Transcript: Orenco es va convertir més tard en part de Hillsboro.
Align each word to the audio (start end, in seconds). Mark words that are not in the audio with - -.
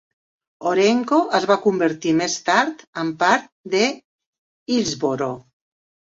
Orenco 0.67 1.17
es 1.39 1.43
va 1.49 1.57
convertir 1.65 2.13
més 2.21 2.37
tard 2.47 2.81
en 3.01 3.11
part 3.23 3.45
de 3.75 3.83
Hillsboro. 4.77 5.29